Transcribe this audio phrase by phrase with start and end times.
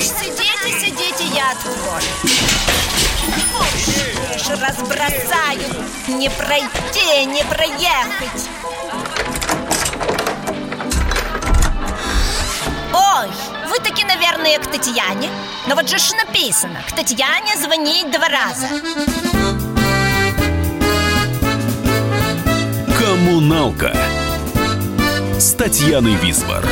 [0.00, 2.02] Сидите, сидите, я открою.
[4.60, 8.48] Разбросаю, не пройти, не проехать.
[12.92, 13.28] Ой,
[13.68, 15.28] вы таки, наверное, к Татьяне?
[15.66, 18.68] Но вот же ж написано, к Татьяне звонить два раза.
[22.98, 23.94] Коммуналка
[25.38, 26.64] с Татьяной Висбор.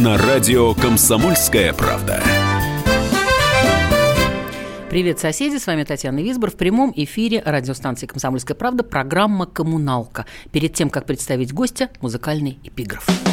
[0.00, 2.22] На радио «Комсомольская правда».
[4.88, 5.56] Привет, соседи!
[5.56, 6.52] С вами Татьяна Висбор.
[6.52, 10.26] В прямом эфире радиостанции «Комсомольская правда» программа «Коммуналка».
[10.52, 13.06] Перед тем, как представить гостя, музыкальный эпиграф.
[13.06, 13.29] Ты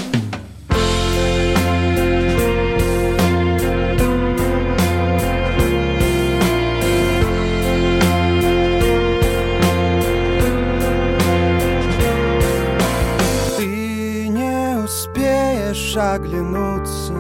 [16.38, 17.14] оглянуться,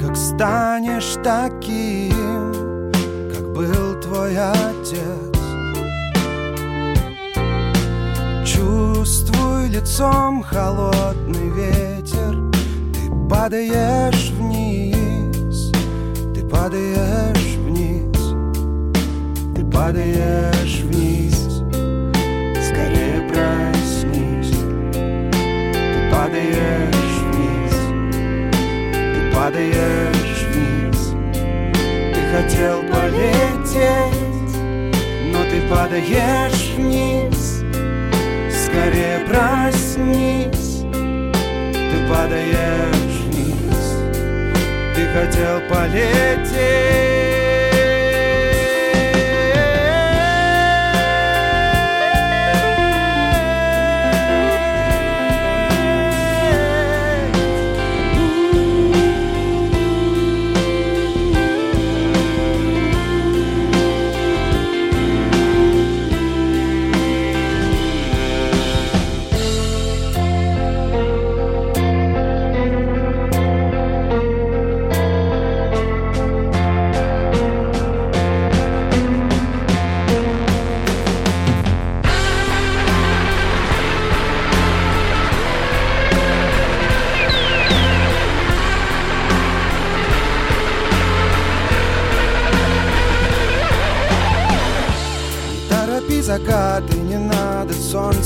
[0.00, 2.52] как станешь таким,
[3.32, 5.38] как был твой отец.
[8.44, 12.36] Чувствуй лицом холодный ветер,
[12.92, 15.70] ты падаешь вниз,
[16.34, 18.34] ты падаешь вниз,
[19.54, 21.09] ты падаешь вниз.
[29.40, 31.14] Падаешь вниз.
[31.32, 34.54] Ты хотел полететь,
[35.32, 37.62] но ты падаешь вниз.
[38.66, 40.82] Скорее проснись,
[41.72, 43.80] ты падаешь вниз.
[44.94, 47.09] Ты хотел полететь.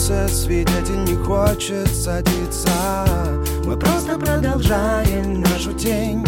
[0.04, 2.70] Солнце Свидетель не хочет садиться.
[3.64, 6.24] Мы просто продолжаем нашу тень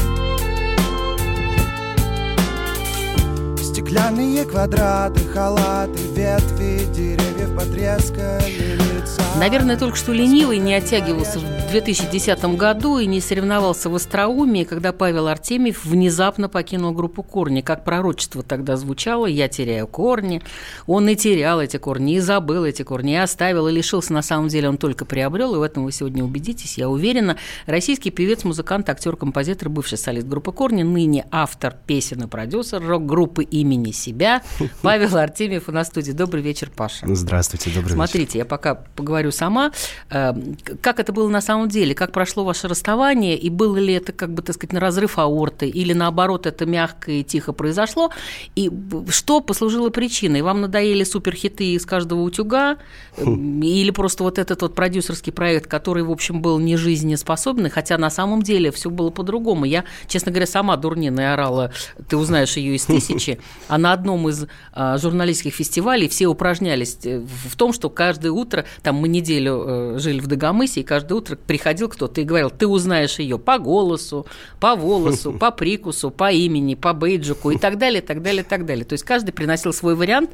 [3.96, 12.56] Стеклянные квадраты, халаты, ветви Деревьев потрескали лица Наверное, только что ленивый не оттягивался в 2010
[12.56, 17.60] году и не соревновался в остроумии, когда Павел Артемьев внезапно покинул группу «Корни».
[17.60, 20.40] Как пророчество тогда звучало «Я теряю корни».
[20.86, 24.14] Он и терял эти корни, и забыл эти корни, и оставил, и лишился.
[24.14, 27.36] На самом деле он только приобрел, и в этом вы сегодня убедитесь, я уверена.
[27.66, 33.44] Российский певец, музыкант, актер, композитор, бывший солист группы «Корни», ныне автор песен и продюсер рок-группы
[33.44, 34.42] имени себя.
[34.82, 36.12] Павел Артемьев у нас в студии.
[36.12, 37.06] Добрый вечер, Паша.
[37.14, 39.72] Здравствуйте, добрый Смотрите, я пока поговорю сама.
[40.10, 40.32] Э,
[40.80, 41.94] Как это было на самом деле?
[41.94, 43.36] Как прошло ваше расставание?
[43.36, 45.68] И было ли это, как бы, так сказать, на разрыв аорты?
[45.68, 48.10] Или, наоборот, это мягко и тихо произошло?
[48.54, 48.70] И
[49.08, 50.42] что послужило причиной?
[50.42, 52.76] Вам надоели суперхиты из каждого утюга?
[53.16, 57.98] Э, Или просто вот этот вот продюсерский проект, который, в общем, был не жизнеспособный, хотя
[57.98, 59.64] на самом деле все было по-другому.
[59.64, 61.72] Я, честно говоря, сама дурнина орала,
[62.08, 63.38] ты узнаешь ее из тысячи,
[63.68, 68.32] а на одном из а, журналистских фестивалей все упражнялись э, в в том, что каждое
[68.32, 72.50] утро, там мы неделю э, жили в Дагомысе, и каждое утро приходил кто-то и говорил,
[72.50, 74.26] ты узнаешь ее по голосу,
[74.60, 78.84] по волосу, по прикусу, по имени, по бейджику и так далее, так далее, так далее.
[78.84, 80.30] То есть каждый приносил свой вариант.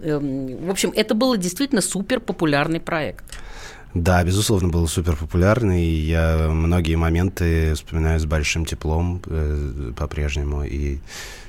[0.00, 3.24] Эм, В общем, это было действительно супер популярный проект.
[4.02, 5.86] Да, безусловно, был супер популярный.
[5.86, 10.64] Я многие моменты вспоминаю с большим теплом э, по-прежнему.
[10.64, 10.98] И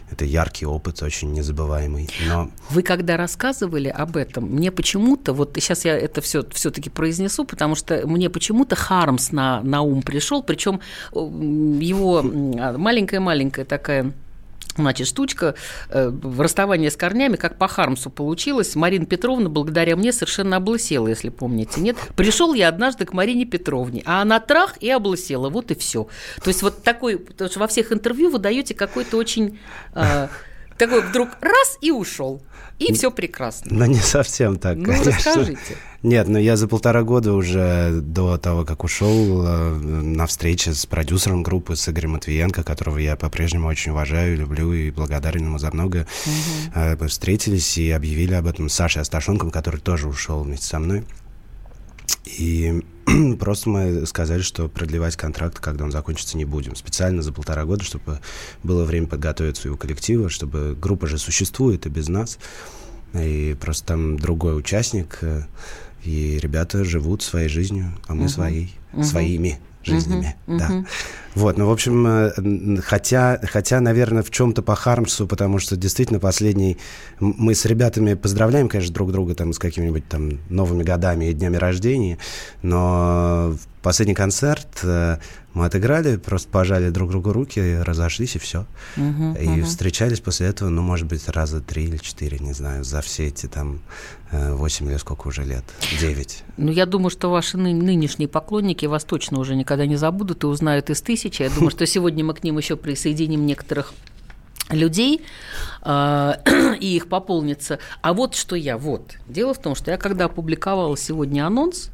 [0.09, 2.09] это яркий опыт, очень незабываемый.
[2.25, 7.43] Но Вы когда рассказывали об этом, мне почему-то, вот сейчас я это все все-таки произнесу,
[7.43, 10.79] потому что мне почему-то Хармс на, на ум пришел, причем
[11.11, 14.13] его м, маленькая-маленькая такая
[14.77, 15.55] Значит, штучка
[15.89, 18.75] э, в расставании с корнями, как по Хармсу получилось.
[18.75, 21.97] Марина Петровна, благодаря мне, совершенно облысела, если помните, нет?
[22.15, 26.07] Пришел я однажды к Марине Петровне, а она трах и облысела, вот и все.
[26.43, 29.59] То есть вот такой, потому что во всех интервью вы даете какой-то очень...
[29.95, 30.27] э,
[30.77, 32.41] такой вдруг раз и ушел.
[32.79, 33.67] И все прекрасно.
[33.71, 35.11] Ну, не совсем так, Ну, конечно.
[35.11, 35.57] расскажите.
[36.03, 40.85] Нет, ну я за полтора года уже до того, как ушел, э, на встрече с
[40.85, 45.71] продюсером группы, с Игорем Матвиенко, которого я по-прежнему очень уважаю, люблю и благодарен ему за
[45.73, 46.05] многое,
[46.75, 51.03] мы встретились и объявили об этом с Сашей Асташенком, который тоже ушел вместе со мной.
[52.25, 52.83] И
[53.39, 56.75] просто мы сказали, что продлевать контракт, когда он закончится, не будем.
[56.75, 58.19] Специально за полтора года, чтобы
[58.63, 62.37] было время подготовить своего коллектива, чтобы группа же существует и без нас.
[63.13, 65.43] И просто там другой участник, э,
[66.03, 70.85] и ребята живут своей жизнью, а мы своей, своими жизнями, да.
[71.35, 76.19] Вот, ну, в общем, э, хотя, хотя, наверное, в чем-то по Хармсу, потому что действительно
[76.19, 76.77] последний...
[77.19, 81.57] Мы с ребятами поздравляем, конечно, друг друга там с какими-нибудь там новыми годами и днями
[81.57, 82.17] рождения,
[82.63, 85.17] но последний концерт э,
[85.57, 88.65] мы отыграли, просто пожали друг другу руки, разошлись и все.
[88.95, 93.27] и встречались после этого, ну, может быть, раза три или четыре, не знаю, за все
[93.27, 93.81] эти там
[94.31, 95.63] э, восемь или сколько уже лет,
[95.99, 96.43] девять.
[96.57, 100.47] Ну, я думаю, что ваши ны- нынешние поклонники вас точно уже никогда не забудут и
[100.47, 101.41] узнают из тысячи.
[101.41, 103.93] Я думаю, что сегодня мы к ним еще присоединим некоторых
[104.69, 105.21] людей,
[105.81, 106.39] а,
[106.79, 107.79] и их пополнится.
[108.01, 109.15] А вот что я, вот.
[109.27, 111.89] Дело в том, что я когда опубликовала сегодня анонс,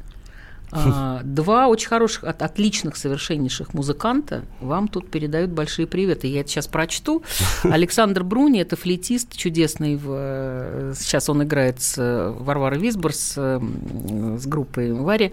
[1.24, 6.26] два очень хороших, от- отличных, совершеннейших музыканта вам тут передают большие приветы.
[6.26, 7.22] Я это сейчас прочту.
[7.62, 9.96] Александр Бруни, это флейтист чудесный.
[9.96, 15.32] В, э, сейчас он играет с э, Варварой Висбор, с, э, м, с группой Вари.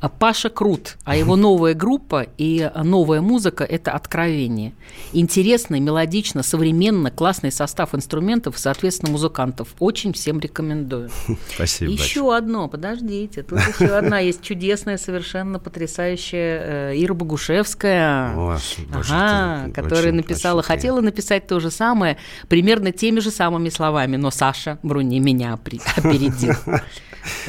[0.00, 4.72] А Паша Крут, а его новая группа и новая музыка– это «Откровение».
[5.12, 9.68] Интересно, мелодично, современно, классный состав инструментов, соответственно, музыкантов.
[9.78, 11.10] Очень всем рекомендую.
[11.54, 18.32] Спасибо Еще одно, подождите, тут еще одна есть чудесная, совершенно потрясающая э, Ира Богушевская.
[18.34, 18.58] О,
[18.92, 22.16] боже, Ага, которая очень- написала, очень хотела написать то же самое,
[22.48, 26.54] примерно теми же самыми словами, но Саша Бруни меня опередил.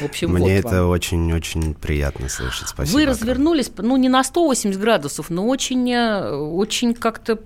[0.00, 2.68] В общем, Мне вот это очень-очень приятно слышать.
[2.68, 2.96] Спасибо.
[2.98, 7.38] Вы развернулись, ну, не на 180 градусов, но очень, э, очень как-то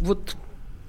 [0.00, 0.36] вот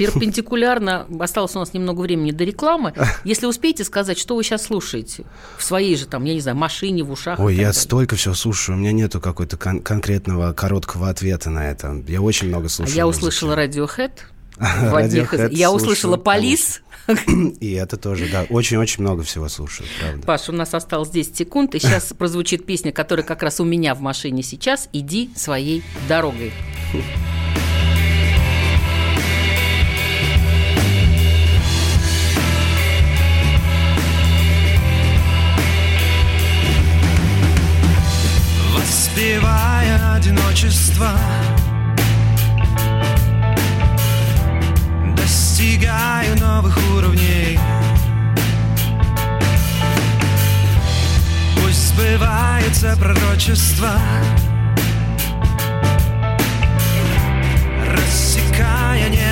[0.06, 1.07] перпендикулярно.
[1.19, 2.94] Осталось у нас немного времени до рекламы.
[3.24, 5.24] Если успеете сказать, что вы сейчас слушаете
[5.57, 7.39] в своей же, там, я не знаю, машине, в ушах.
[7.39, 7.74] Ой, я далее?
[7.74, 12.03] столько всего слушаю, у меня нету какой-то кон- конкретного короткого ответа на это.
[12.07, 12.95] Я очень много А слушаю.
[12.95, 13.19] Я музыки.
[13.25, 14.12] услышала Radiohead.
[14.57, 16.81] в одних из- Я услышала Полис.
[17.59, 18.45] И это тоже, да.
[18.50, 20.21] Очень-очень много всего слушаю, правда.
[20.25, 23.95] Паш, у нас осталось 10 секунд, и сейчас прозвучит песня, которая как раз у меня
[23.95, 24.88] в машине сейчас.
[24.94, 26.51] «Иди своей дорогой».
[39.21, 41.12] Воспевая одиночество.
[45.15, 47.59] Достигаю новых уровней.
[51.56, 53.91] Пусть сбывается пророчество.
[57.94, 59.31] Рассекая небо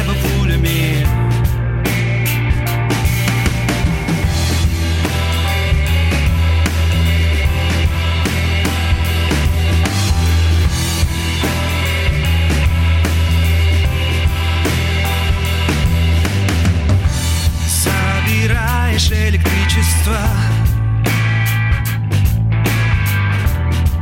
[18.99, 20.17] Собираешь электричество.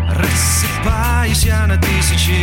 [0.10, 2.36] Рассыпаюсь я на тысячи.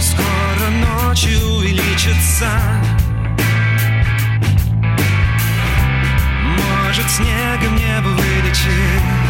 [0.00, 2.50] Скоро ночи увеличится
[6.42, 9.21] Может снегом небо вылечит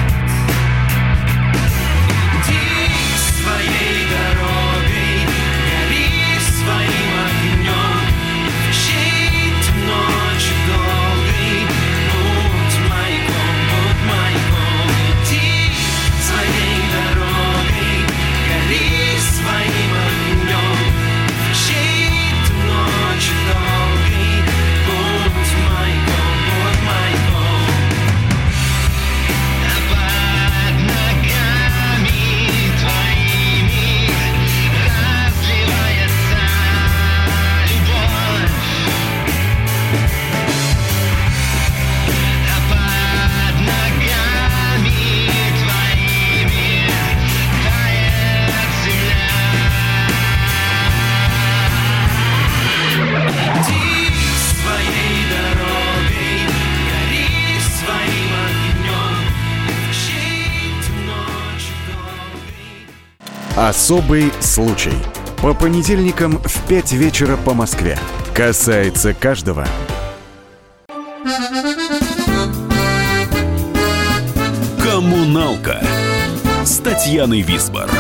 [63.93, 64.95] Особый случай.
[65.43, 67.99] По понедельникам в 5 вечера по Москве.
[68.35, 69.67] Касается каждого.
[74.83, 75.85] Коммуналка
[76.65, 77.91] с Татьяной Висбор.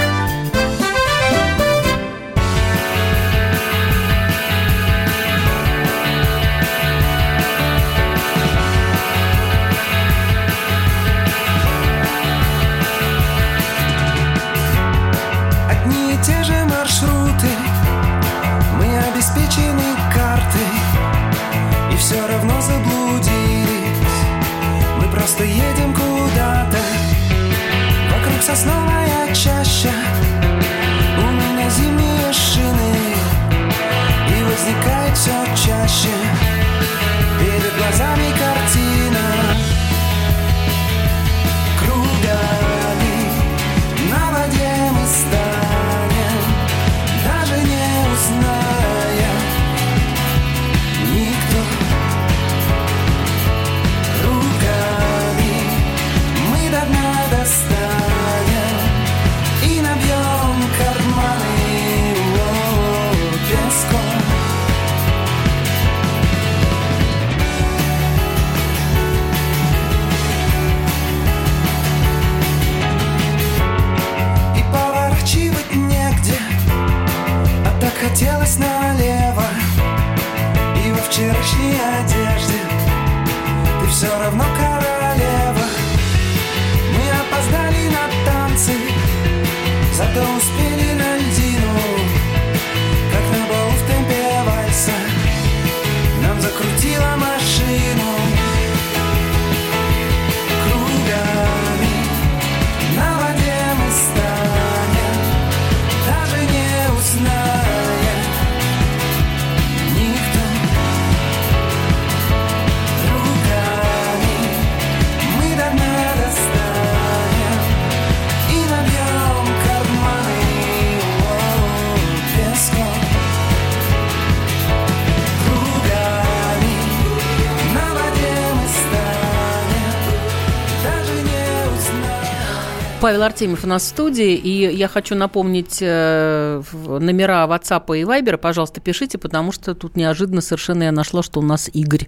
[133.02, 138.36] Павел Артемьев у нас в студии, и я хочу напомнить э, номера WhatsApp и Viber.
[138.36, 142.06] Пожалуйста, пишите, потому что тут неожиданно совершенно я нашла, что у нас Игорь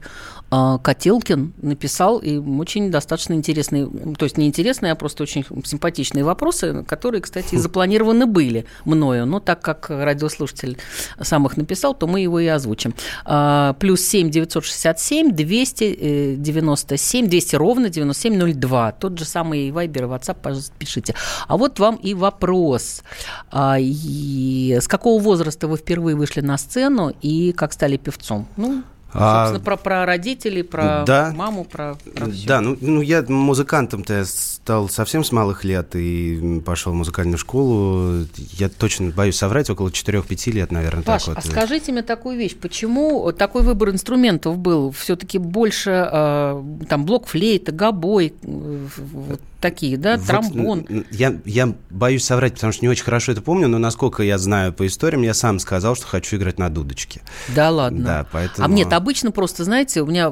[0.52, 6.22] э, Котелкин написал, и очень достаточно интересные, то есть не интересные, а просто очень симпатичные
[6.22, 10.78] вопросы, которые, кстати, и запланированы были мною, но так как радиослушатель
[11.20, 12.94] сам их написал, то мы его и озвучим.
[13.24, 18.92] А, Плюс 7 967 297 200 ровно 9702.
[18.92, 21.14] Тот же самый Вайбер и WhatsApp, пожалуйста, пишите.
[21.49, 23.03] А вот вам и вопрос.
[23.50, 28.47] А, и с какого возраста вы впервые вышли на сцену и как стали певцом?
[28.57, 31.33] Ну, А, собственно, про, про родителей, про да.
[31.35, 32.49] маму, про, про всё.
[32.49, 38.26] Да, ну, ну я музыкантом-то стал совсем с малых лет и пошел в музыкальную школу.
[38.59, 41.50] Я точно боюсь соврать, около 4-5 лет, наверное, Паш, так а вот.
[41.50, 44.91] скажите мне такую вещь, почему такой выбор инструментов был?
[44.91, 50.87] Все-таки больше э, там блок-флейта, гобой, э, вот такие, да, тромбон.
[51.11, 54.75] я, я боюсь соврать, потому что не очень хорошо это помню, но насколько я знаю
[54.75, 57.23] по историям, я сам сказал, что хочу играть на дудочке.
[57.54, 58.04] Да ладно.
[58.04, 58.68] Да, поэтому...
[58.68, 60.30] А нет, обычно просто, знаете, у меня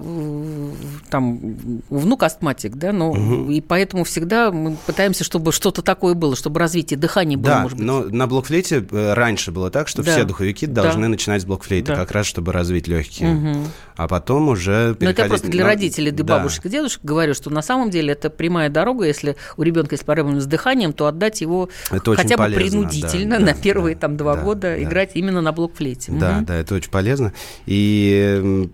[1.08, 6.60] там внук астматик, да, ну, и поэтому всегда мы пытаемся, чтобы что-то такое было, чтобы
[6.60, 7.86] развитие дыхания было, Да, может быть.
[7.86, 10.12] но на блокфлейте э, раньше было так, что Да.
[10.12, 10.82] все духовики Да.
[10.82, 11.96] должны начинать с блокфлейта, Да.
[11.96, 13.56] как раз чтобы развить легкие.
[13.96, 16.38] А потом уже Но это переходить просто для на- родителей, для Да.
[16.38, 20.04] бабушек и дедушек говорю, что на самом деле это прямая дорога, если у ребенка есть
[20.04, 23.94] проблемы с дыханием, то отдать его Это хотя бы полезно, принудительно да, на да, первые
[23.94, 24.82] да, там два да, года да.
[24.82, 26.12] играть именно на блокфлейте.
[26.12, 26.44] Да, Мгм.
[26.46, 27.32] да, это очень полезно.
[27.66, 28.68] И,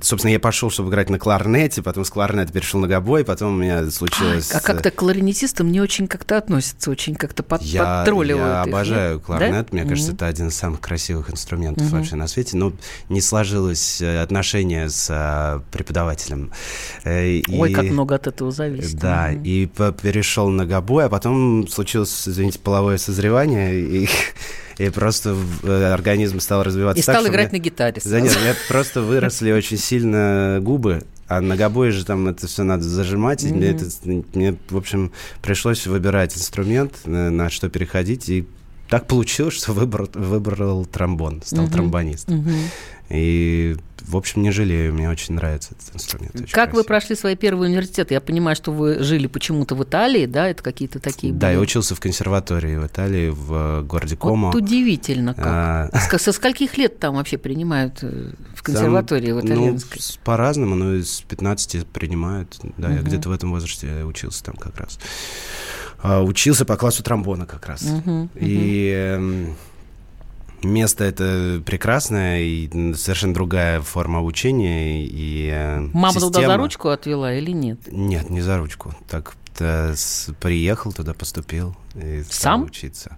[0.00, 3.56] собственно, я пошел, чтобы играть на кларнете, потом с кларнета перешел на гобой, потом у
[3.58, 4.50] меня случилось...
[4.52, 8.66] А как-то к кларнетистам не очень как-то относятся, очень как-то под, Я, подтролливают я их,
[8.66, 8.74] нет?
[8.74, 9.76] обожаю кларнет, Да?
[9.76, 10.16] мне кажется, Мгм.
[10.16, 12.72] это один из самых красивых инструментов вообще на свете, но
[13.08, 14.20] не сложилось э,
[14.74, 16.50] отношение с э, преподавателем.
[17.04, 18.98] Э, Ой, и- как много от этого зависит.
[18.98, 24.08] Да, и перешел на гобой, а потом случилось, извините, половое созревание, и,
[24.78, 28.02] и просто э, организм стал развиваться И так, стал играть мне- на гитаре.
[28.04, 32.46] Да нет, у меня просто выросли очень сильно губы, а на гобое же там это
[32.46, 33.86] все надо зажимать, и мне, это,
[34.34, 35.12] мне, в общем,
[35.42, 38.46] пришлось выбирать инструмент, на, на что переходить, и
[38.88, 42.46] так получилось, что выбрал, выбрал тромбон, стал тромбонистом.
[43.10, 43.76] И
[44.06, 46.34] в общем, не жалею, мне очень нравится этот инструмент.
[46.34, 46.84] очень Как вы красивый.
[46.84, 48.12] прошли свои первые университеты?
[48.14, 50.48] Я понимаю, что вы жили почему-то в Италии, да?
[50.48, 54.48] Это какие-то такие Да, были- я учился в консерватории в Италии, в э, городе Комо.
[54.48, 55.44] Вот удивительно как.
[55.46, 60.00] А, Со скольких лет там вообще принимают э, в консерватории Там, в итальянской?
[60.02, 62.58] Ну, по-разному, но с 15 принимают.
[62.76, 64.98] Да, я где-то в этом возрасте учился там как раз.
[66.04, 67.82] А, учился по классу тромбона как раз.
[68.34, 69.56] И эм,
[70.62, 75.02] место это прекрасное, и совершенно другая форма обучения.
[75.06, 77.78] И, э, Мама туда за система- ручку отвела или нет?
[77.90, 78.94] Нет, не за ручку.
[79.08, 79.94] Так э,
[80.40, 81.74] приехал туда, поступил.
[81.94, 82.62] И стал Сам?
[82.64, 83.16] учиться.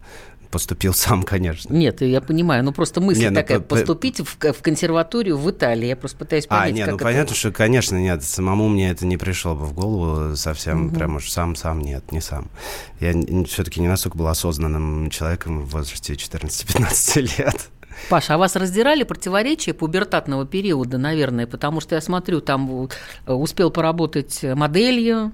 [0.57, 1.71] Поступил сам, конечно.
[1.75, 5.51] Нет, я понимаю, ну просто мысль Не, ну, такая, по- поступить в, в консерваторию в
[5.51, 5.85] Италии.
[5.89, 8.89] Я просто пытаюсь А, понять, нет, как ну это- понятно, что, конечно, нет, самому мне
[8.89, 12.49] это не пришло бы в голову совсем, прям уж сам-сам, нет, не сам.
[13.01, 13.13] Я
[13.45, 17.69] все-таки не настолько был осознанным человеком в возрасте 14-15 лет.
[18.09, 22.89] Паша, а вас раздирали противоречия пубертатного периода, наверное, потому что я смотрю, там
[23.27, 25.33] э, успел поработать моделью,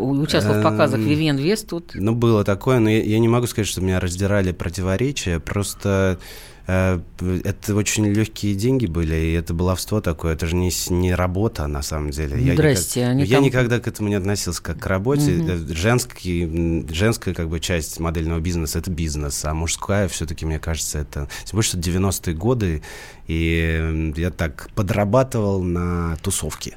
[0.00, 1.92] участвовал в показах Эм, Вивьен Вестут.
[1.94, 6.18] Ну, было такое, но я, я не могу сказать, что меня раздирали противоречия, просто
[6.66, 7.00] э,
[7.44, 11.82] это очень легкие деньги были, и это баловство такое, это же не, не работа на
[11.82, 12.40] самом деле.
[12.40, 15.42] Я Здрасте, никак- они я там- никогда к этому не относился как к работе.
[15.42, 20.98] Э, Женский, женская как бы часть модельного бизнеса это бизнес, а мужская все-таки, мне кажется,
[21.00, 21.28] это...
[21.44, 22.82] Тем более, что 90-е годы,
[23.26, 26.74] и я так подрабатывал на тусовки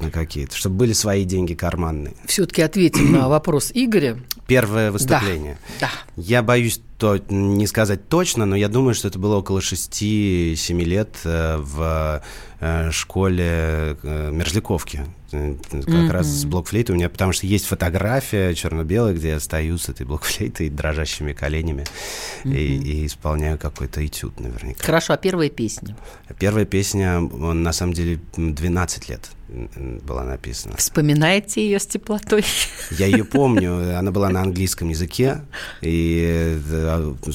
[0.00, 2.14] на какие-то, чтобы были свои деньги карманные.
[2.26, 4.18] Все-таки ответим на вопрос Игоря.
[4.46, 5.58] Первое выступление.
[5.80, 5.90] Да.
[6.16, 11.16] Я боюсь то, не сказать точно, но я думаю, что это было около 6-7 лет
[11.24, 12.22] э, в
[12.60, 15.04] э, школе э, Мерзляковки.
[15.30, 19.88] Как раз с блокфлейтой у меня, потому что есть фотография черно-белая, где я стою с
[19.88, 21.84] этой блокфлейтой дрожащими коленями
[22.44, 24.84] и, и исполняю какой-то этюд наверняка.
[24.84, 25.96] Хорошо, а первая песня?
[26.38, 30.76] Первая песня, на самом деле, м, 12 лет была написана.
[30.76, 32.44] Вспоминаете ее с теплотой?
[32.90, 35.42] Я ее помню, она была на английском языке,
[35.80, 36.58] и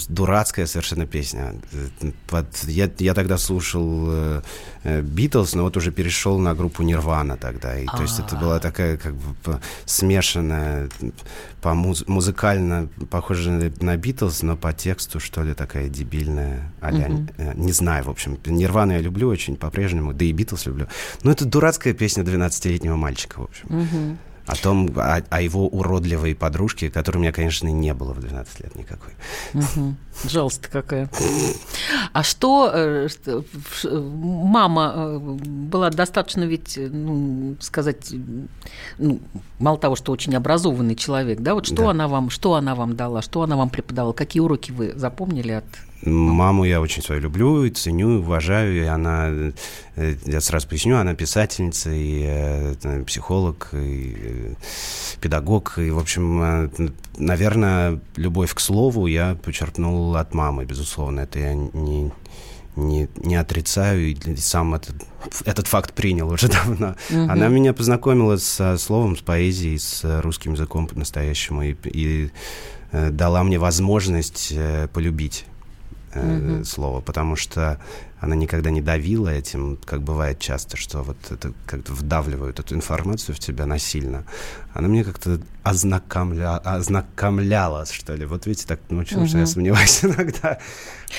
[0.10, 1.56] дурацкая совершенно песня.
[1.74, 4.42] Э, под- я, я тогда слушал
[4.84, 7.78] Битлз, но вот уже перешел на группу Нирвана тогда.
[7.78, 10.90] И, то есть это была такая как бы смешанная,
[11.62, 16.72] по муз- музыкально похожая на Битлз, но по тексту, что ли, такая дебильная.
[16.82, 18.38] а-ля, э, Не знаю, в общем.
[18.46, 20.88] Нирвану я люблю очень по-прежнему, да и Битлз люблю.
[21.24, 24.18] Но это дурацкая песня 12-летнего мальчика, в общем
[24.50, 28.60] о том, о, о его уродливой подружке, которой у меня, конечно, не было в 12
[28.62, 29.14] лет никакой.
[29.54, 29.98] Мгм.
[30.26, 31.10] Жалость какая.
[32.14, 33.44] А что, э, что,
[33.94, 38.14] мама э, была достаточно ведь, э, ну, сказать,
[38.98, 39.20] ну,
[39.60, 41.92] мало того, что очень образованный человек, да, вот что Да.
[41.92, 45.66] она вам, что она вам дала, что она вам преподавала, какие уроки вы запомнили от
[46.04, 49.30] Маму я очень свою люблю, и ценю, и уважаю, и она,
[49.96, 54.54] э, я сразу поясню, она писательница, и э, психолог, и э,
[55.20, 56.72] педагог, и, в общем,
[57.18, 62.14] наверное, любовь к слову я почерпнул от мамы, безусловно, это я не,
[62.78, 64.96] не, не отрицаю, и сам этот,
[65.44, 66.96] этот факт принял уже давно.
[67.10, 72.30] Она меня познакомила со словом, с поэзией, с русским языком по-настоящему, и, и
[72.94, 74.54] дала мне возможность
[74.94, 75.46] полюбить
[76.14, 77.80] э, слово, потому что
[78.20, 83.36] она никогда не давила этим, как бывает часто, что вот это как-то вдавливают эту информацию
[83.36, 84.26] в тебя насильно.
[84.74, 86.58] Она мне как-то ознакомля...
[86.58, 88.26] ознакомляла, что ли.
[88.26, 90.60] Вот видите, так научилась, что я сомневаюсь иногда.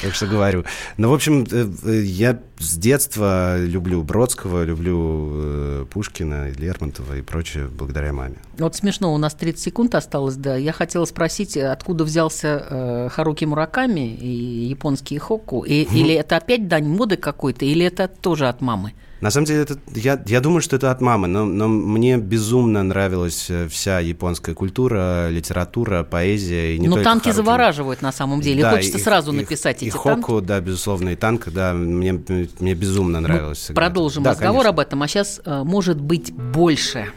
[0.03, 0.65] Так что говорю.
[0.97, 7.23] Ну, в общем, э, э, я с детства люблю Бродского, люблю э, Пушкина, Лермонтова и
[7.23, 8.37] прочее благодаря маме.
[8.59, 10.57] Вот смешно, у нас 30 секунд осталось, да.
[10.57, 15.63] Я хотела спросить, откуда взялся э, Харуки Мураками и японский хокку?
[15.63, 18.95] И, Или это опять дань моды какой-то, или это тоже от мамы?
[19.21, 22.83] На самом деле, это, я, я думаю, что это от мамы, но, но мне безумно
[22.83, 26.75] нравилась э, вся японская культура, литература, поэзия.
[26.75, 27.37] И не Но танки Харуки.
[27.37, 28.63] завораживают на самом деле.
[28.63, 30.23] Да, Хочется и- сразу и- написать и эти танки.
[30.23, 32.13] Хоку, да, безусловно, и танк, да, мне,
[32.61, 33.59] мне безумно нравилось.
[33.59, 33.91] всегда это.
[33.91, 34.71] Продолжим Да, разговор конечно.
[34.71, 37.13] об этом, а сейчас может быть больше.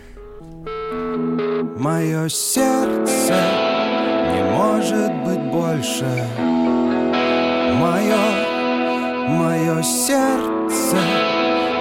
[1.77, 3.33] Мое сердце
[4.33, 6.05] не может быть больше.
[7.79, 8.17] Мое,
[9.29, 10.97] мое сердце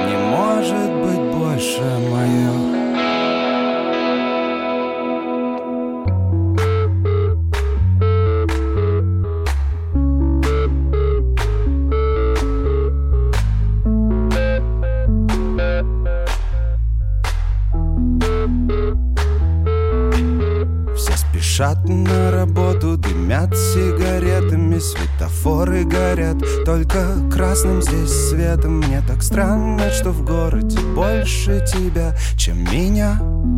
[0.07, 2.82] не может быть больше мое.
[27.53, 28.79] Красным здесь светом.
[28.79, 33.19] Мне так странно, что в городе больше тебя, чем меня.
[33.21, 33.53] В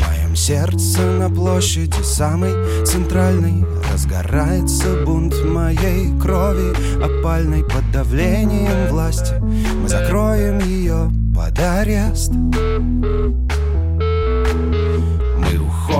[0.00, 2.54] моем сердце на площади самой
[2.86, 6.72] центральной Разгорается бунт моей крови.
[7.04, 12.32] Опальной под давлением власти Мы закроем ее под арест.
[12.32, 13.45] мы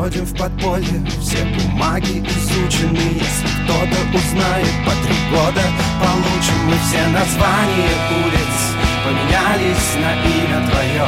[0.07, 2.97] уходим в подполье, все бумаги изучены.
[2.97, 5.62] Если кто-то узнает, по три года
[6.01, 8.57] получим Мы все названия улиц.
[9.05, 11.07] Поменялись на имя твое.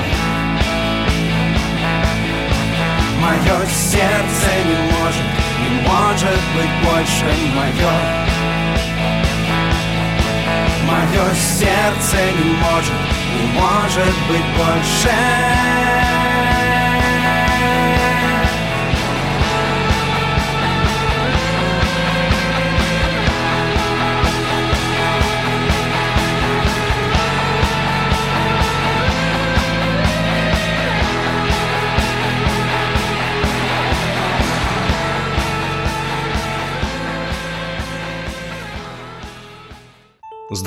[3.21, 5.29] Мое сердце не может,
[5.61, 7.95] не может быть больше мое
[10.87, 12.99] Мое сердце не может,
[13.35, 16.08] не может быть больше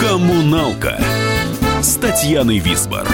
[0.00, 1.00] Коммуналка
[1.82, 3.08] с Татьяной Висбор.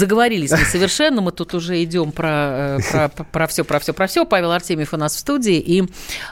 [0.00, 4.06] Заговорились мы совершенно, мы тут уже идем про, э, про, про все, про все, про
[4.06, 4.24] все.
[4.24, 5.58] Павел Артемьев у нас в студии.
[5.58, 5.84] И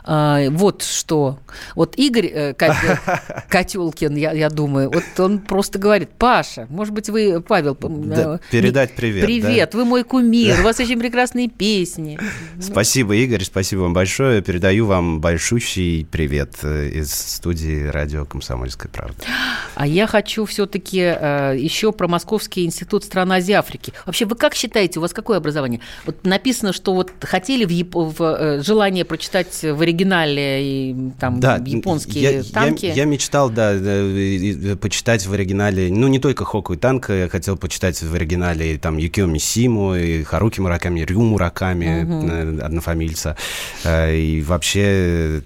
[0.07, 1.39] э, вот что.
[1.75, 7.43] Вот Игорь э, Котелкин, я, я думаю, вот он просто говорит, Паша, может быть, вы,
[7.43, 7.77] Павел...
[7.79, 9.27] Да, э, передать привет.
[9.27, 9.79] Привет, да?
[9.79, 12.19] вы мой кумир, у вас очень прекрасные песни.
[12.59, 14.41] Спасибо, Игорь, спасибо вам большое.
[14.41, 19.25] Передаю вам большущий привет э, из студии радио «Комсомольская правда».
[19.75, 23.93] А я хочу все-таки э, еще про Московский институт стран Азии Африки.
[24.07, 25.81] Вообще, вы как считаете, у вас какое образование?
[26.07, 27.95] Вот написано, что вот хотели в, Яп...
[27.95, 32.87] в э, желание прочитать в оригинале и там да, японские я, танки.
[32.87, 33.75] Я, я мечтал, да,
[34.81, 38.97] почитать в оригинале, ну не только Хоку и танк, я хотел почитать в оригинале там
[38.97, 42.65] Юкио Мисиму, и Харуки Мураками, Рю Мураками, угу.
[42.65, 43.37] однофамильца,
[43.87, 45.43] и вообще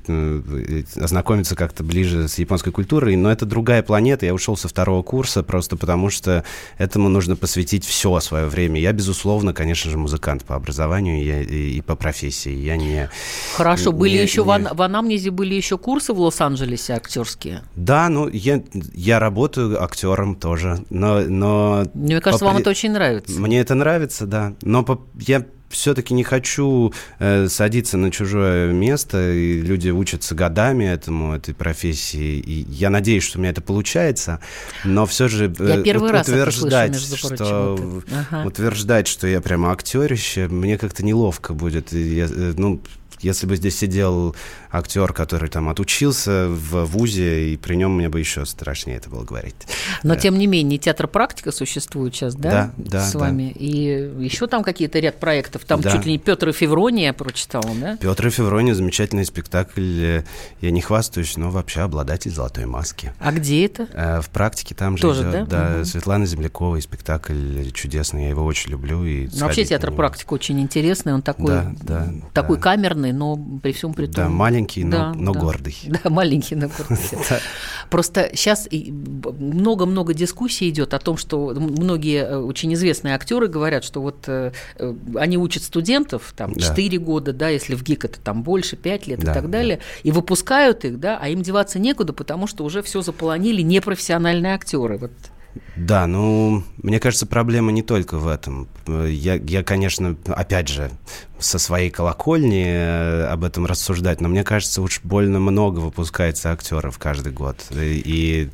[0.96, 5.42] ознакомиться как-то ближе с японской культурой, но это другая планета, я ушел со второго курса
[5.42, 6.44] просто потому, что
[6.78, 8.80] этому нужно посвятить все свое время.
[8.80, 12.52] Я, безусловно, конечно же, музыкант по образованию я, и, и по профессии.
[12.52, 13.08] Я не...
[13.54, 14.68] Хорошо, были не, еще не...
[14.68, 17.62] В, в анамнезе были еще курсы в Лос-Анджелесе актерские?
[17.76, 18.62] Да, ну я,
[18.94, 21.20] я работаю актером тоже, но...
[21.20, 22.52] но Мне кажется, по...
[22.52, 23.38] вам это очень нравится.
[23.40, 25.00] Мне это нравится, да, но по...
[25.18, 31.54] я все-таки не хочу э, садиться на чужое место, и люди учатся годами этому, этой
[31.54, 34.40] профессии, и я надеюсь, что у меня это получается,
[34.84, 38.46] но все же э, я первый раз утверждать, слышу, что ага.
[38.46, 41.92] утверждать, что я прямо актерище, мне как-то неловко будет.
[41.92, 42.80] Я, э, ну,
[43.22, 44.34] если бы здесь сидел
[44.70, 49.24] актер, который там отучился в ВУЗе, и при нем мне бы еще страшнее это было
[49.24, 49.54] говорить.
[50.02, 52.72] Но, тем не менее, театр практика существует сейчас, да?
[52.76, 53.06] Да, да.
[53.06, 53.52] С вами.
[53.54, 53.60] Да.
[53.60, 55.64] И еще там какие-то ряд проектов.
[55.64, 55.90] Там да.
[55.90, 57.96] чуть ли не Петр и Феврония я прочитал, да?
[57.96, 60.22] Петр и Феврония замечательный спектакль.
[60.60, 63.12] Я не хвастаюсь, но вообще обладатель золотой маски.
[63.18, 63.88] А где это?
[63.92, 65.48] Э, в практике там же Тоже, идет.
[65.48, 65.70] да?
[65.70, 65.84] Да, угу.
[65.84, 69.04] Светлана Земляковой спектакль чудесный, я его очень люблю.
[69.04, 72.62] И вообще театр практика очень интересный, он такой, да, да, такой да.
[72.62, 74.14] камерный, но при всем при том...
[74.14, 75.40] Да, маленький, но, да, но да.
[75.40, 75.76] гордый.
[76.02, 76.98] Да, маленький, но гордый.
[77.90, 84.28] Просто сейчас много-много дискуссий идет о том, что многие очень известные актеры говорят, что вот
[85.16, 89.22] они учат студентов там 4 года, да, если в ГИК это там больше, 5 лет
[89.22, 93.02] и так далее, и выпускают их, да, а им деваться некуда, потому что уже все
[93.02, 94.98] заполонили непрофессиональные актеры.
[94.98, 95.12] Вот
[95.76, 98.68] да, ну, мне кажется, проблема не только в этом.
[98.86, 100.90] Я, я, конечно, опять же,
[101.42, 106.98] со своей колокольни э, об этом рассуждать, но мне кажется, уж больно много выпускается актеров
[106.98, 107.56] каждый год.
[107.70, 108.50] И, и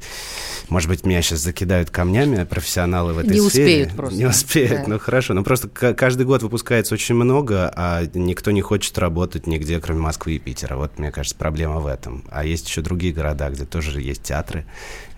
[0.68, 3.64] может быть, меня сейчас закидают камнями профессионалы в этой не сфере.
[3.64, 4.18] Не успеют просто.
[4.18, 4.84] Не успеют, да.
[4.86, 5.34] ну хорошо.
[5.34, 10.36] Но просто каждый год выпускается очень много, а никто не хочет работать нигде, кроме Москвы
[10.36, 10.76] и Питера.
[10.76, 12.24] Вот, мне кажется, проблема в этом.
[12.30, 14.66] А есть еще другие города, где тоже есть театры,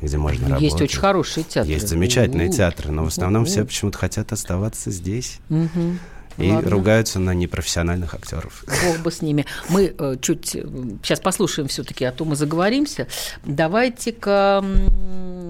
[0.00, 0.62] где можно есть работать.
[0.62, 1.72] Есть очень хорошие театры.
[1.72, 2.56] Есть замечательные У-у-у.
[2.56, 3.50] театры, но в основном У-у-у.
[3.50, 5.38] все почему-то хотят оставаться здесь.
[5.48, 5.98] Угу.
[6.40, 6.70] И Ладно.
[6.70, 8.64] ругаются на непрофессиональных актеров.
[8.86, 9.46] Бог бы с ними.
[9.68, 10.64] Мы э, чуть э,
[11.02, 13.06] сейчас послушаем все-таки, а то мы заговоримся.
[13.44, 14.64] Давайте-ка.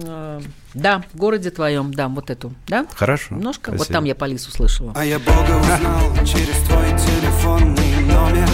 [0.03, 0.41] Э,
[0.73, 2.85] да, в городе твоем, да, вот эту, да?
[2.95, 3.35] Хорошо.
[3.35, 3.71] Немножко.
[3.71, 3.77] Спасибо.
[3.77, 4.93] Вот там я по лису слышала.
[4.95, 8.49] А я Бога узнал через твой телефонный номер.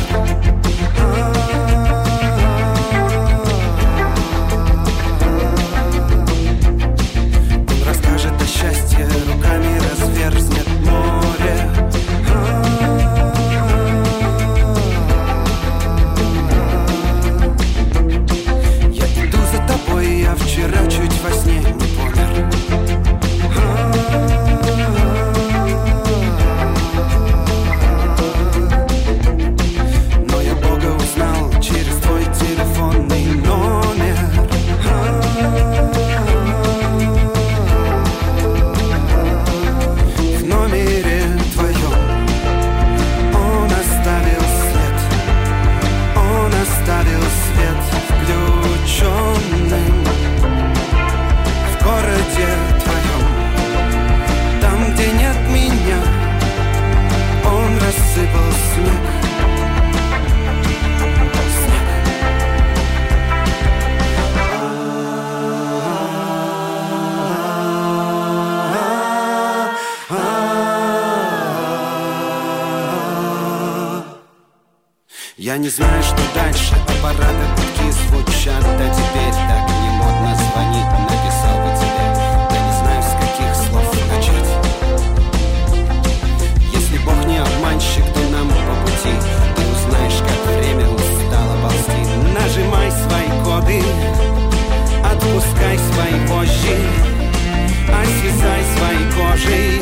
[98.78, 99.82] своей кожей.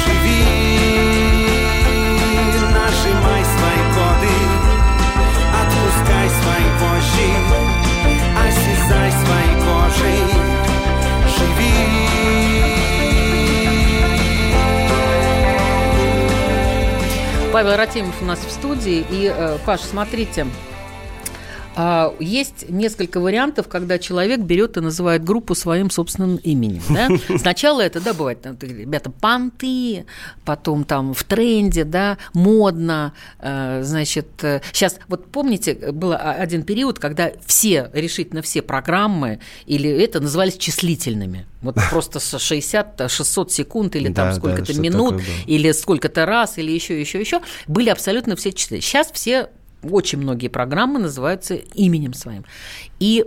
[0.00, 0.42] Живи,
[2.74, 4.36] нажимай свои коды,
[5.60, 7.30] отпускай свои вожжи,
[8.44, 10.22] осязай своей кожей.
[11.36, 11.76] Живи.
[17.52, 19.06] Павел Ратимов у нас в студии.
[19.10, 20.46] И, э, Паш, смотрите,
[22.20, 26.82] есть несколько вариантов, когда человек берет и называет группу своим собственным именем.
[26.88, 27.08] Да?
[27.38, 30.06] Сначала это, да, бывает, там, ребята, понты,
[30.44, 34.28] потом там в тренде, да, модно, э, значит,
[34.72, 40.56] сейчас, вот помните, был а- один период, когда все, решительно все программы или это назывались
[40.56, 41.46] числительными.
[41.62, 46.26] Вот просто с 60-600 секунд или там Да, да, сколько-то что-то минут, такое или сколько-то
[46.26, 48.80] раз, или еще, еще, еще, были абсолютно все числы.
[48.80, 49.50] Сейчас все,
[49.90, 52.44] очень многие программы называются именем своим.
[53.00, 53.24] И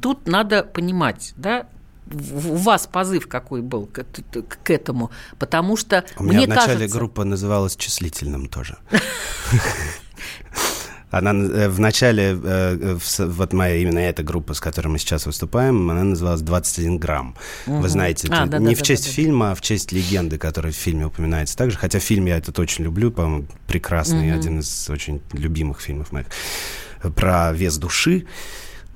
[0.00, 1.66] тут надо понимать, да,
[2.12, 6.48] у вас позыв какой был к, к- к этому, потому что У меня мне в
[6.48, 8.78] начале кажется, группа называлась числительным тоже.
[11.10, 15.26] Она э, в начале, э, с- вот моя именно эта группа, с которой мы сейчас
[15.26, 17.34] выступаем, она называлась 21 грамм.
[17.66, 17.80] Мгм.
[17.82, 19.14] Вы знаете, А, да, не да, в да, честь да, да.
[19.14, 21.76] фильма, а в честь легенды, которая в фильме упоминается также.
[21.78, 24.38] Хотя фильм я этот очень люблю, по-моему, прекрасный, Мгм.
[24.38, 26.26] один из очень любимых фильмов моих
[27.16, 28.26] про вес души.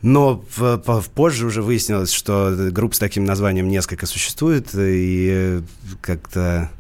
[0.02, 5.62] Но в- по- позже уже выяснилось, что групп с таким названием несколько существует, и э,
[6.02, 6.70] как-то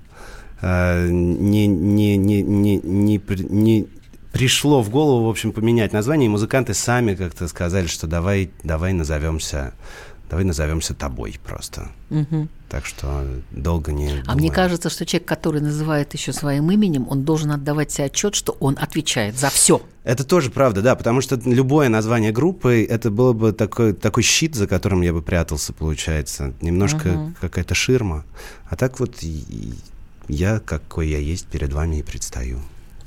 [0.60, 3.86] э, не, не, не, не, не, не
[4.34, 8.92] пришло в голову, в общем, поменять название, и музыканты сами как-то сказали, что давай, давай
[8.92, 9.72] назовемся,
[10.28, 11.88] давай назовемся тобой просто.
[12.10, 12.48] Мгм.
[12.68, 14.36] Так что долго не А думали.
[14.38, 18.56] мне кажется, что человек, который называет еще своим именем, он должен отдавать себе отчет, что
[18.58, 19.80] он отвечает за все.
[20.02, 24.56] Это тоже правда, да, потому что любое название группы, это было бы такой, такой щит,
[24.56, 26.52] за которым я бы прятался, получается.
[26.60, 27.36] Немножко Мгм.
[27.40, 28.24] какая-то ширма.
[28.68, 29.22] А так вот
[30.26, 32.58] я, какой я есть, перед вами и предстаю.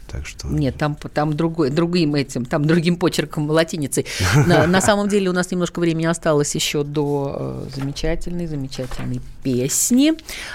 [0.08, 0.48] Так что...
[0.48, 4.06] Нет, там, там другой, другим этим, там другим почерком латиницей.
[4.46, 10.13] На, на самом деле у нас немножко времени осталось еще до э, замечательной, замечательной песни,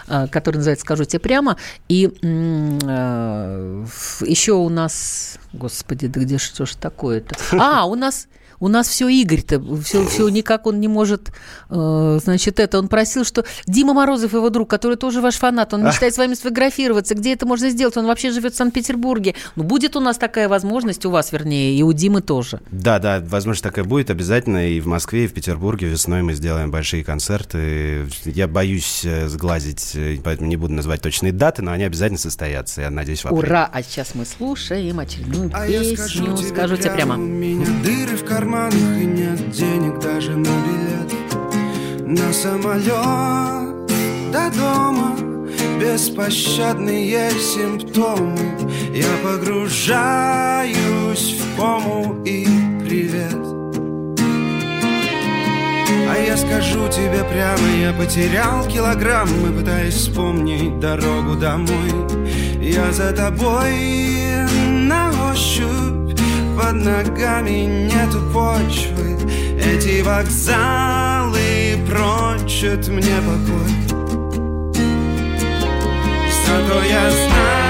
[0.09, 1.57] э, которая называется «Скажу тебе прямо».
[1.89, 3.87] И э,
[4.27, 7.37] еще у нас, господи, да где что ж такое-то?
[7.59, 8.29] А, у нас...
[8.63, 11.33] У нас все Игорь-то, все, все никак он не может,
[11.69, 12.79] э, значит, это.
[12.79, 16.35] Он просил, что Дима Морозов, его друг, который тоже ваш фанат, он мечтает с вами
[16.35, 17.17] сфотографироваться.
[17.17, 17.97] Где это можно сделать?
[17.97, 19.35] Он вообще живет в Санкт-Петербурге.
[19.57, 22.61] Ну, будет у нас такая возможность, у вас, вернее, и у Димы тоже.
[22.71, 24.69] Да, да, возможно, такая будет обязательно.
[24.69, 28.07] И в Москве, и в Петербурге весной мы сделаем большие концерты.
[28.25, 32.83] Я боюсь э, сглазить, э, поэтому не буду называть точные даты, но они обязательно состоятся,
[32.83, 33.43] я надеюсь, в апреле.
[33.43, 33.69] Ура!
[33.73, 35.97] А сейчас мы слушаем очередную А я песню.
[35.97, 37.17] скажу тебе Скажу тебе прямо.
[37.17, 41.11] Меня дыры в карманах и нет денег даже на билет.
[42.07, 43.87] На самолет
[44.31, 45.17] до дома
[45.81, 48.39] Беспощадные симптомы.
[48.95, 50.77] Я погружаюсь
[51.41, 52.47] в кому и
[52.85, 53.43] привет.
[56.09, 61.91] А я скажу тебе прямо, я потерял килограммы, пытаясь вспомнить дорогу домой.
[62.61, 64.22] Я за тобой
[66.73, 69.19] под ногами нету почвы.
[69.63, 73.99] Эти вокзалы прочат мне покой.
[76.47, 77.62] Зато я знаю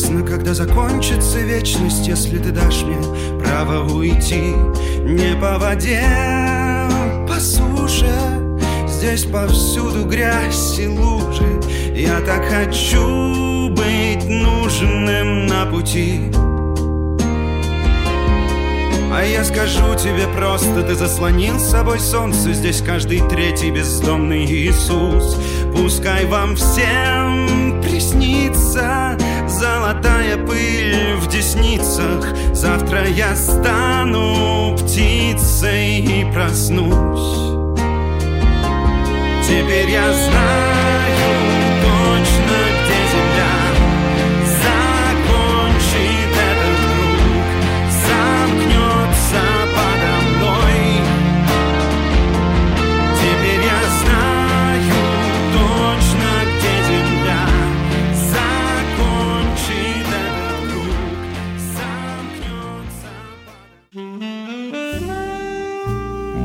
[0.00, 2.96] честно, когда закончится вечность, если ты дашь мне
[3.38, 4.54] право уйти
[5.04, 6.02] не по воде,
[7.28, 8.10] по суше.
[8.88, 11.60] Здесь повсюду грязь и лужи.
[11.94, 16.30] Я так хочу быть нужным на пути.
[19.12, 25.36] А я скажу тебе просто, ты заслонил с собой солнце Здесь каждый третий бездомный Иисус.
[25.74, 29.18] Пускай вам всем приснится
[29.48, 32.34] Золотая пыль в десницах.
[32.54, 37.58] Завтра я стану птицей и проснусь.
[39.46, 41.59] Теперь я знаю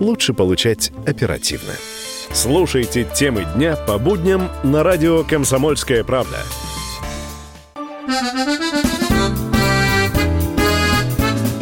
[0.00, 1.72] лучше получать оперативно.
[2.32, 6.38] Слушайте темы дня по будням на радио «Комсомольская правда».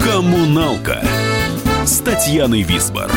[0.02, 1.02] «Коммуналка»
[1.84, 3.10] с Татьяной Висбор.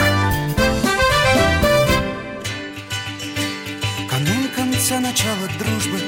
[4.09, 5.99] Канун конца начала дружбы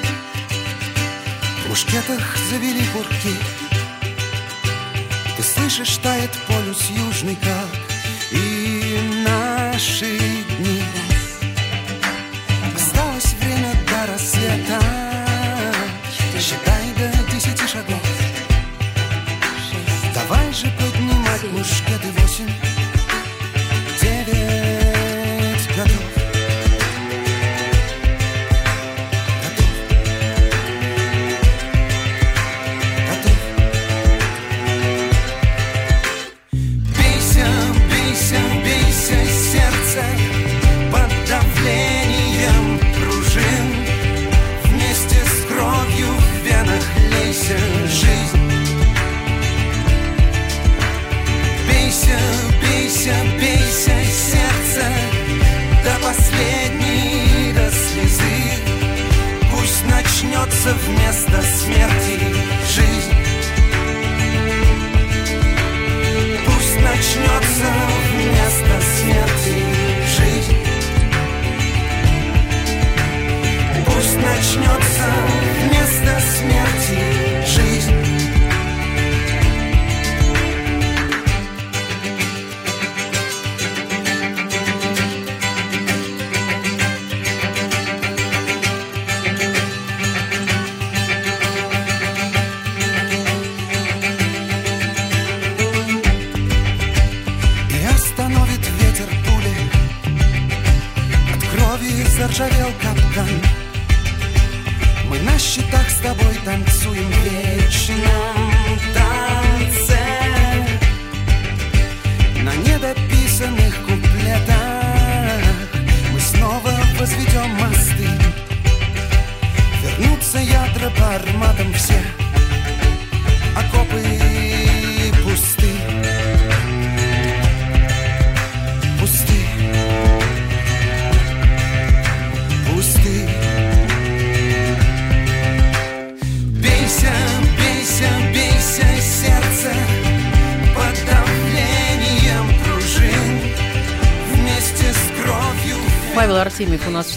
[1.65, 3.35] В мушкетах завели курки
[5.37, 7.78] Ты слышишь, тает полюс южный, как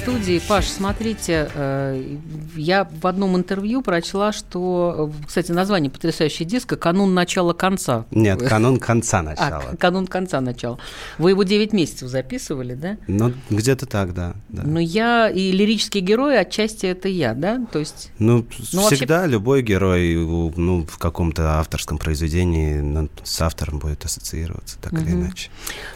[0.02, 0.40] студии.
[0.48, 2.16] Паш, смотрите, э,
[2.56, 8.04] я в одном интервью прочла, что, э, кстати, название потрясающего диска «Канун начала конца».
[8.10, 9.60] Нет, канун конца А, начала.
[9.60, 10.78] к- канун конца начала.
[11.18, 12.96] Вы его 9 месяцев записывали, да?
[13.06, 14.34] Ну, где-то так, да.
[14.48, 14.62] да.
[14.64, 17.64] Но я и лирический герой отчасти это я, да?
[17.72, 20.14] То есть Ну, Ну, вообще- всегда любой герой
[20.56, 25.22] ну, в каком-то авторском произведении ну, с автором будет ассоциироваться, так или Мгм.
[25.26, 25.50] иначе.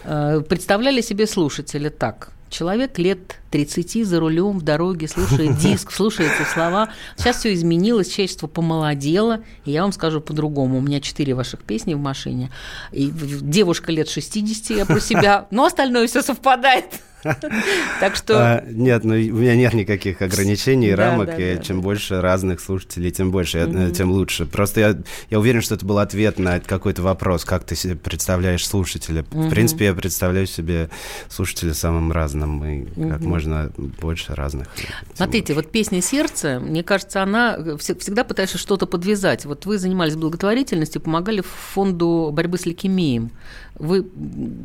[0.05, 2.31] э, представляли себе слушатели так.
[2.51, 6.91] Человек лет 30 за рулем в дороге, слушает диск, слушает эти слова.
[7.17, 9.41] Сейчас все изменилось, человечество помолодело.
[9.65, 10.79] И я вам скажу по-другому.
[10.79, 12.51] У меня четыре ваших песни в машине.
[12.93, 15.47] И девушка лет 60, я про себя.
[15.51, 16.85] Но остальное все совпадает.
[18.01, 18.35] Так что...
[18.39, 23.11] А, нет, ну у меня нет никаких ограничений и рамок, и чем больше разных слушателей,
[23.11, 24.47] тем больше, э, тем лучше.
[24.47, 29.25] Просто я, уверен, что это был ответ на какой-то вопрос, как ты себе представляешь слушателя.
[29.31, 30.91] В принципе, я представляю себе
[31.29, 33.71] слушателя самым разным, и как можно
[34.01, 34.69] больше разных.
[35.15, 39.45] Смотрите, вот песня «Сердце», мне кажется, она вс- всегда пытается что-то подвязать.
[39.47, 43.31] Вот вы занимались благотворительностью, помогали фонду борьбы с лейкемией.
[43.79, 44.07] Вы,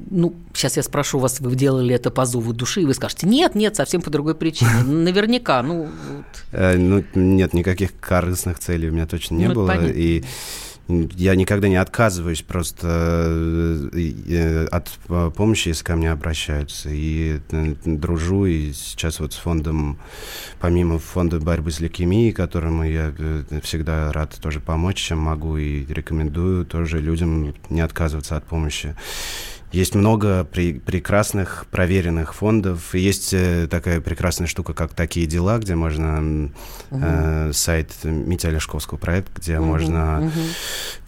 [0.09, 3.55] ну, сейчас я спрошу вас, вы делали это по зову души, и вы скажете, нет,
[3.55, 4.71] нет, совсем по другой причине.
[4.85, 6.43] Наверняка, ну, вот.
[6.51, 9.87] Э, ну, нет, никаких корыстных целей у меня точно не Ну, было.
[9.87, 10.23] И
[10.87, 12.87] я никогда не отказываюсь просто
[13.93, 16.89] э, э, от э, помощи, если ко мне обращаются.
[16.91, 17.39] И
[17.85, 19.99] дружу, и сейчас вот с фондом,
[20.59, 23.13] помимо фонда борьбы с лейкемией, которому я
[23.63, 28.95] всегда рад тоже помочь, чем могу, и рекомендую тоже людям не отказываться от помощи.
[29.71, 32.93] Есть много при- прекрасных, проверенных фондов.
[32.93, 36.05] И есть э, такая прекрасная штука, как «Такие дела», где можно...
[36.17, 36.53] м,
[36.91, 40.31] э, сайт Митя Олешковского проект, где Мгм, можно мгм.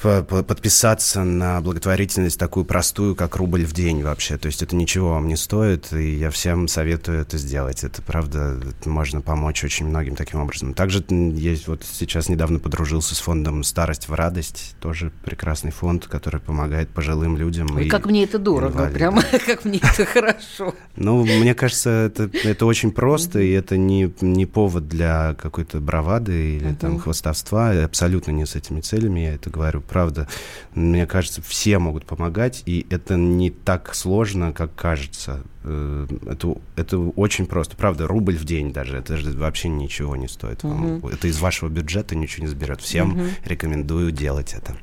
[0.02, 4.38] по- по- подписаться на благотворительность такую простую, как рубль в день вообще.
[4.38, 7.84] То есть это ничего вам не стоит, и я всем советую это сделать.
[7.84, 10.74] Это правда, это можно помочь очень многим таким образом.
[10.74, 16.40] Также есть вот сейчас недавно подружился с фондом «Старость в радость», тоже прекрасный фонд, который
[16.40, 17.68] помогает пожилым людям.
[17.76, 20.76] Ой, и как мне это дорого, прямо как мне это хорошо.
[20.96, 26.58] Ну, мне кажется, это, это очень просто, и это не, не повод для какой-то бравады
[26.58, 27.72] или там хвостовства.
[27.84, 29.82] Абсолютно не с этими целями, я это говорю.
[29.82, 30.28] Правда,
[30.74, 35.44] мне кажется, все могут помогать, и это не так сложно, как кажется.
[35.64, 37.76] Э, Это, это очень просто.
[37.76, 40.64] Правда, рубль в день даже, это же вообще ничего не стоит.
[40.64, 40.96] вам.
[40.98, 41.08] Мгм.
[41.08, 42.82] Это из вашего бюджета ничего не заберет.
[42.82, 43.28] Всем Мгм.
[43.46, 44.76] рекомендую делать это.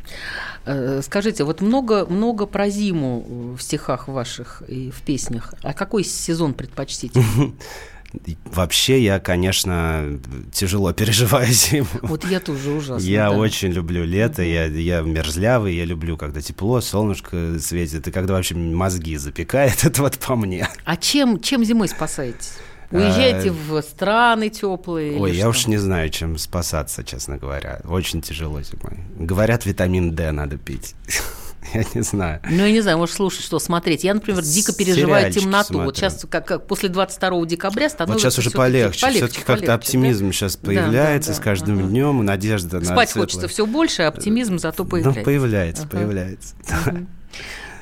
[0.65, 5.55] Э, Скажите, вот много, много про зиму в стихах ваших и в песнях.
[5.63, 7.23] А какой сезон предпочтите?
[8.45, 10.19] Вообще я, конечно,
[10.53, 11.87] тяжело переживаю зиму.
[12.03, 13.07] Вот я тоже ужасно.
[13.07, 13.37] Я да.
[13.37, 18.55] очень люблю лето, я, я мерзлявый, я люблю, когда тепло, солнышко светит, и когда вообще
[18.55, 20.69] мозги запекает, это вот по мне.
[20.85, 22.55] А чем, чем зимой спасаетесь?
[22.91, 25.17] Уезжаете в страны теплые?
[25.21, 25.49] Ой, я что?
[25.51, 27.81] уж не знаю, чем спасаться, честно говоря.
[27.85, 28.99] Очень тяжело зимой.
[29.17, 30.97] Говорят, витамин D надо пить.
[31.75, 32.41] Я не знаю.
[32.49, 34.03] Ну, я не знаю, может, слушать, что смотреть.
[34.03, 35.75] Я, например, дико переживаю Сериальчики темноту.
[35.75, 36.11] Вот смотрю.
[36.11, 39.01] сейчас, как, как после 22 декабря Вот становится сейчас уже всё-таки полегче.
[39.07, 40.33] полегче, Все-таки как-то оптимизм да?
[40.33, 41.89] сейчас Да, появляется да, с да, каждым ага.
[41.89, 43.25] днем, надежда на Спать светлое.
[43.27, 45.23] хочется все больше, а оптимизм зато Ну, появляется.
[45.23, 45.91] появляется, Ага.
[45.99, 46.55] появляется.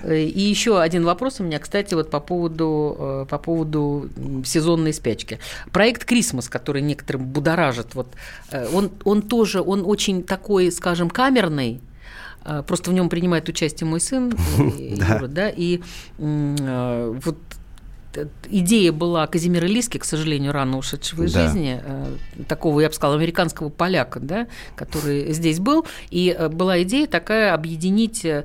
[0.02, 4.08] Э, И еще один вопрос у меня, кстати, вот по поводу, э, по поводу
[4.44, 5.40] сезонной спячки.
[5.72, 8.06] Проект «Крисмас», который некоторым будоражит, вот,
[8.52, 11.80] э, он, он тоже, он очень такой, скажем, камерный,
[12.66, 14.30] просто в нем принимает участие мой сын,
[14.96, 15.14] Да.
[15.16, 15.80] Юра, да, и
[16.18, 17.38] э, вот
[18.50, 21.44] идея была Казимира Лиски, к сожалению, рано ушедшего из Да.
[21.46, 22.16] жизни, э,
[22.48, 24.46] такого, я бы сказала, американского поляка, да,
[24.76, 25.86] который здесь был.
[26.10, 28.44] И э, была идея такая объединить э,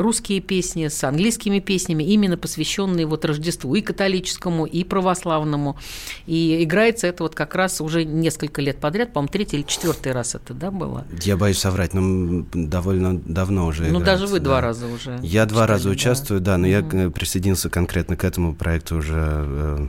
[0.00, 5.76] русские песни с английскими песнями, именно посвященные вот Рождеству и католическому, и православному.
[6.26, 10.34] И играется это вот как раз уже несколько лет подряд, по-моему, третий или четвертый раз
[10.34, 11.04] это, да, было?
[11.22, 14.60] Я боюсь соврать, но довольно давно уже Ну, даже играется, вы два да.
[14.60, 15.90] раза уже Я два раза да.
[15.90, 19.88] участвую, да, но я э, присоединился конкретно к этому проекту уже э,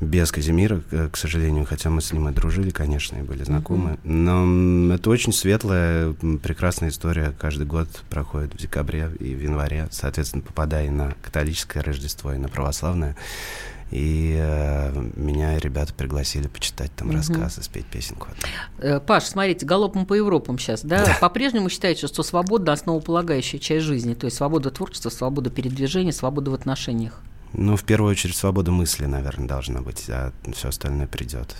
[0.00, 0.80] без Казимира,
[1.10, 3.98] к сожалению, хотя мы с ним и дружили, конечно, и были знакомы.
[4.04, 7.32] Но м, это очень светлая, прекрасная история.
[7.38, 12.38] Каждый год проходит в декабре и в январе, соответственно, попадая и на католическое Рождество, и
[12.38, 13.16] на православное.
[13.90, 17.16] И э, меня ребята пригласили почитать там Мгм.
[17.16, 18.28] рассказы, спеть песенку.
[18.78, 21.16] Э, Паш, смотрите, галопом по Европам сейчас, да?
[21.22, 26.54] По-прежнему считаете, что свобода– основополагающая часть жизни, то есть свобода творчества, свобода передвижения, свобода в
[26.54, 27.18] отношениях.
[27.52, 31.56] Ну, в первую очередь, свобода мысли, наверное, должна быть, а все остальное придет.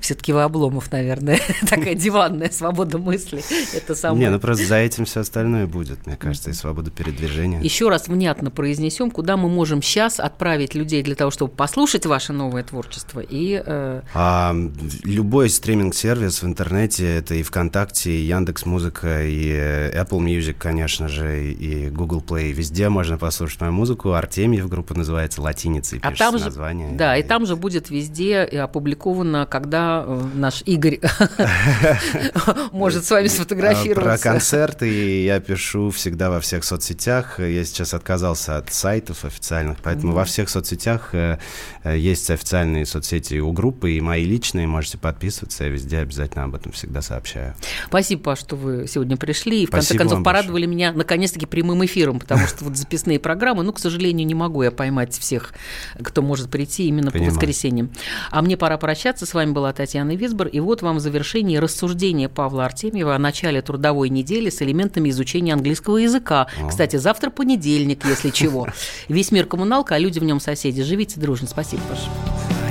[0.00, 3.42] Все-таки вы Обломов, наверное, такая диванная свобода мысли.
[3.74, 4.24] Это самое.
[4.24, 7.60] Не, ну просто за этим все остальное будет, мне кажется, и свобода передвижения.
[7.60, 12.32] Еще раз внятно произнесем, куда мы можем сейчас отправить людей для того, чтобы послушать ваше
[12.32, 13.20] новое творчество.
[13.20, 14.56] И э, А,
[15.04, 21.08] любой стриминг-сервис в интернете, это и ВКонтакте, и Яндекс Музыка, и э, Apple Music, конечно
[21.08, 24.12] же, и Google Play, везде можно послушать мою музыку.
[24.12, 26.92] Артемьев группа называется латиницей, а там же, название.
[26.92, 31.00] да, и там же будет везде и опубликовано, когда э, наш Игорь
[32.72, 34.22] может с вами А, Про сфотографироваться.
[34.22, 37.38] концерты я пишу всегда во всех соцсетях.
[37.40, 41.38] Я сейчас отказался от сайтов официальных, поэтому во всех соцсетях э,
[41.84, 46.54] э, есть официальные соцсети у группы, и мои личные, можете подписываться, я везде обязательно об
[46.54, 47.54] этом всегда сообщаю.
[47.86, 49.62] Спасибо, Паш, что вы сегодня пришли.
[49.62, 53.72] И в конце концов порадовали меня наконец-таки прямым эфиром, потому что вот записные программы, ну,
[53.72, 55.54] к сожалению, не могу я поймать всех,
[56.02, 57.30] кто может прийти именно Понимаю.
[57.30, 57.90] по воскресеньям.
[58.30, 59.24] А мне пора прощаться.
[59.24, 60.48] С вами была Татьяна Висбор.
[60.48, 65.52] И вот вам в завершении рассуждения Павла Артемьева о начале трудовой недели с элементами изучения
[65.52, 66.48] английского языка.
[66.60, 66.68] О.
[66.68, 68.68] Кстати, завтра понедельник, если чего.
[69.08, 70.82] Весь мир коммуналка, а люди в нем соседи.
[70.82, 71.46] Живите дружно.
[71.48, 72.08] Спасибо, Паша.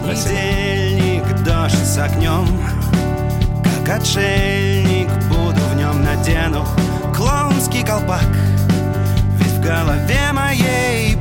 [0.08, 2.48] Понедельник, дождь с огнем
[3.86, 6.66] Как отшельник буду в нем надену
[7.14, 8.24] Клоунский колпак
[9.38, 11.17] Ведь в голове моей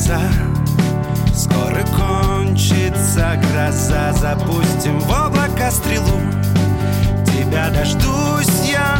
[0.00, 0.20] глаза
[1.34, 4.12] Скоро кончится гроза.
[4.12, 6.20] Запустим в облако стрелу.
[7.26, 8.98] Тебя дождусь я.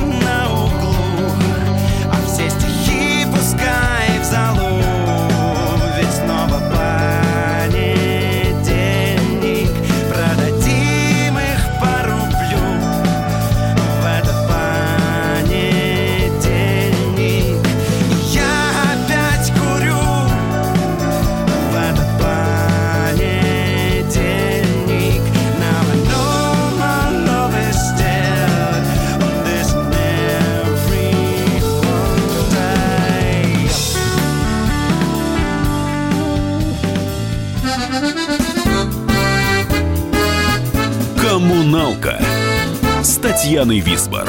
[43.40, 44.28] Татьяны Висбор.